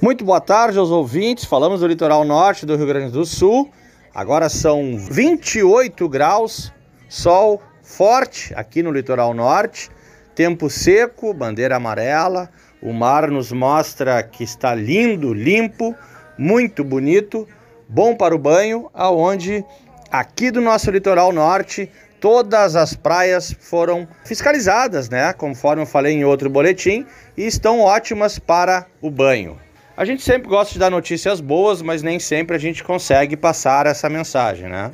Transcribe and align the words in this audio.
Muito 0.00 0.24
boa 0.24 0.40
tarde 0.40 0.78
aos 0.78 0.92
ouvintes. 0.92 1.44
Falamos 1.44 1.80
do 1.80 1.86
litoral 1.88 2.24
norte 2.24 2.64
do 2.64 2.76
Rio 2.76 2.86
Grande 2.86 3.10
do 3.10 3.26
Sul. 3.26 3.68
Agora 4.14 4.48
são 4.48 4.96
28 4.96 6.08
graus, 6.08 6.72
sol 7.08 7.60
forte 7.82 8.54
aqui 8.54 8.80
no 8.80 8.92
litoral 8.92 9.34
norte, 9.34 9.90
tempo 10.36 10.70
seco, 10.70 11.34
bandeira 11.34 11.74
amarela. 11.74 12.48
O 12.80 12.92
mar 12.92 13.28
nos 13.28 13.50
mostra 13.50 14.22
que 14.22 14.44
está 14.44 14.72
lindo, 14.72 15.34
limpo, 15.34 15.96
muito 16.38 16.84
bonito, 16.84 17.48
bom 17.88 18.14
para 18.14 18.36
o 18.36 18.38
banho, 18.38 18.88
aonde 18.94 19.64
aqui 20.12 20.52
do 20.52 20.60
nosso 20.60 20.92
litoral 20.92 21.32
norte 21.32 21.90
todas 22.20 22.76
as 22.76 22.94
praias 22.94 23.52
foram 23.58 24.06
fiscalizadas, 24.24 25.10
né? 25.10 25.32
Conforme 25.32 25.82
eu 25.82 25.86
falei 25.86 26.14
em 26.14 26.24
outro 26.24 26.48
boletim, 26.48 27.04
e 27.36 27.44
estão 27.48 27.80
ótimas 27.80 28.38
para 28.38 28.86
o 29.02 29.10
banho. 29.10 29.58
A 29.98 30.04
gente 30.04 30.22
sempre 30.22 30.48
gosta 30.48 30.74
de 30.74 30.78
dar 30.78 30.92
notícias 30.92 31.40
boas, 31.40 31.82
mas 31.82 32.04
nem 32.04 32.20
sempre 32.20 32.54
a 32.54 32.58
gente 32.58 32.84
consegue 32.84 33.36
passar 33.36 33.84
essa 33.84 34.08
mensagem, 34.08 34.68
né? 34.68 34.92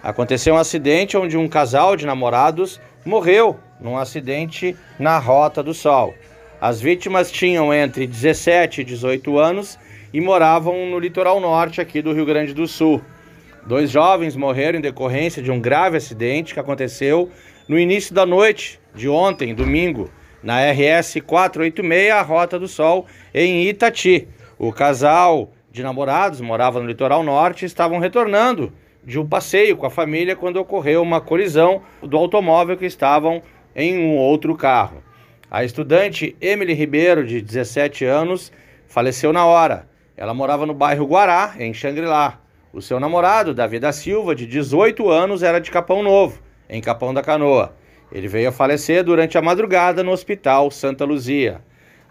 Aconteceu 0.00 0.54
um 0.54 0.58
acidente 0.58 1.16
onde 1.16 1.36
um 1.36 1.48
casal 1.48 1.96
de 1.96 2.06
namorados 2.06 2.80
morreu 3.04 3.58
num 3.80 3.98
acidente 3.98 4.76
na 4.96 5.18
Rota 5.18 5.60
do 5.60 5.74
Sol. 5.74 6.14
As 6.60 6.80
vítimas 6.80 7.32
tinham 7.32 7.74
entre 7.74 8.06
17 8.06 8.82
e 8.82 8.84
18 8.84 9.36
anos 9.40 9.76
e 10.12 10.20
moravam 10.20 10.86
no 10.86 11.00
litoral 11.00 11.40
norte 11.40 11.80
aqui 11.80 12.00
do 12.00 12.12
Rio 12.12 12.24
Grande 12.24 12.54
do 12.54 12.68
Sul. 12.68 13.02
Dois 13.66 13.90
jovens 13.90 14.36
morreram 14.36 14.78
em 14.78 14.82
decorrência 14.82 15.42
de 15.42 15.50
um 15.50 15.60
grave 15.60 15.96
acidente 15.96 16.54
que 16.54 16.60
aconteceu 16.60 17.28
no 17.66 17.76
início 17.76 18.14
da 18.14 18.24
noite 18.24 18.78
de 18.94 19.08
ontem, 19.08 19.52
domingo, 19.52 20.08
na 20.44 20.60
RS 20.70 21.16
486, 21.26 22.12
a 22.12 22.22
Rota 22.22 22.56
do 22.56 22.68
Sol, 22.68 23.06
em 23.34 23.66
Itati. 23.66 24.28
O 24.66 24.72
casal 24.72 25.52
de 25.70 25.82
namorados 25.82 26.40
morava 26.40 26.80
no 26.80 26.86
litoral 26.86 27.22
norte 27.22 27.64
e 27.64 27.66
estavam 27.66 27.98
retornando 27.98 28.72
de 29.04 29.18
um 29.20 29.28
passeio 29.28 29.76
com 29.76 29.84
a 29.84 29.90
família 29.90 30.34
quando 30.34 30.56
ocorreu 30.56 31.02
uma 31.02 31.20
colisão 31.20 31.82
do 32.02 32.16
automóvel 32.16 32.74
que 32.74 32.86
estavam 32.86 33.42
em 33.76 33.98
um 33.98 34.16
outro 34.16 34.56
carro. 34.56 35.02
A 35.50 35.64
estudante 35.64 36.34
Emily 36.40 36.72
Ribeiro, 36.72 37.26
de 37.26 37.42
17 37.42 38.06
anos, 38.06 38.50
faleceu 38.88 39.34
na 39.34 39.44
hora. 39.44 39.86
Ela 40.16 40.32
morava 40.32 40.64
no 40.64 40.72
bairro 40.72 41.04
Guará, 41.04 41.56
em 41.58 41.74
Xangri-Lá. 41.74 42.40
O 42.72 42.80
seu 42.80 42.98
namorado, 42.98 43.52
Davi 43.52 43.78
da 43.78 43.92
Silva, 43.92 44.34
de 44.34 44.46
18 44.46 45.10
anos, 45.10 45.42
era 45.42 45.60
de 45.60 45.70
Capão 45.70 46.02
Novo, 46.02 46.40
em 46.70 46.80
Capão 46.80 47.12
da 47.12 47.20
Canoa. 47.20 47.74
Ele 48.10 48.28
veio 48.28 48.48
a 48.48 48.52
falecer 48.52 49.04
durante 49.04 49.36
a 49.36 49.42
madrugada 49.42 50.02
no 50.02 50.10
Hospital 50.10 50.70
Santa 50.70 51.04
Luzia. 51.04 51.60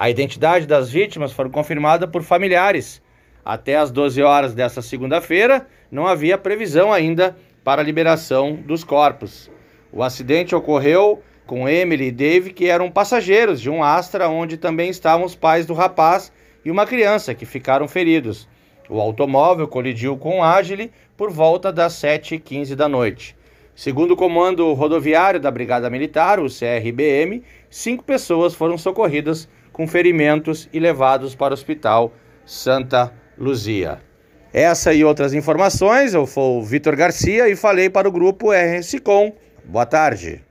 A 0.00 0.08
identidade 0.08 0.66
das 0.66 0.90
vítimas 0.90 1.30
foi 1.30 1.50
confirmada 1.50 2.08
por 2.08 2.22
familiares. 2.22 3.02
Até 3.44 3.76
às 3.76 3.90
12 3.90 4.22
horas 4.22 4.54
desta 4.54 4.80
segunda-feira, 4.80 5.66
não 5.92 6.06
havia 6.06 6.38
previsão 6.38 6.90
ainda 6.90 7.36
para 7.62 7.82
a 7.82 7.84
liberação 7.84 8.54
dos 8.54 8.82
corpos. 8.82 9.50
O 9.92 10.02
acidente 10.02 10.54
ocorreu 10.54 11.22
com 11.46 11.68
Emily 11.68 12.06
e 12.06 12.10
Dave, 12.10 12.54
que 12.54 12.66
eram 12.66 12.90
passageiros 12.90 13.60
de 13.60 13.68
um 13.68 13.84
Astra, 13.84 14.26
onde 14.26 14.56
também 14.56 14.88
estavam 14.88 15.26
os 15.26 15.34
pais 15.34 15.66
do 15.66 15.74
rapaz 15.74 16.32
e 16.64 16.70
uma 16.70 16.86
criança 16.86 17.34
que 17.34 17.44
ficaram 17.44 17.86
feridos. 17.86 18.48
O 18.88 18.98
automóvel 18.98 19.68
colidiu 19.68 20.16
com 20.16 20.38
o 20.38 20.42
Agile 20.42 20.90
por 21.14 21.30
volta 21.30 21.70
das 21.70 21.92
7h15 21.92 22.74
da 22.74 22.88
noite. 22.88 23.36
Segundo 23.74 24.12
o 24.12 24.16
Comando 24.16 24.72
Rodoviário 24.72 25.38
da 25.38 25.50
Brigada 25.50 25.90
Militar, 25.90 26.40
o 26.40 26.46
CRBM, 26.46 27.42
cinco 27.68 28.02
pessoas 28.02 28.54
foram 28.54 28.78
socorridas 28.78 29.46
com 29.80 29.86
ferimentos 29.86 30.68
e 30.74 30.78
levados 30.78 31.34
para 31.34 31.52
o 31.52 31.54
Hospital 31.54 32.12
Santa 32.44 33.10
Luzia. 33.38 33.98
Essa 34.52 34.92
e 34.92 35.02
outras 35.02 35.32
informações, 35.32 36.12
eu 36.12 36.26
sou 36.26 36.58
o 36.58 36.62
Vitor 36.62 36.94
Garcia 36.94 37.48
e 37.48 37.56
falei 37.56 37.88
para 37.88 38.06
o 38.06 38.12
grupo 38.12 38.52
RS 38.52 39.00
Com. 39.02 39.32
Boa 39.64 39.86
tarde. 39.86 40.49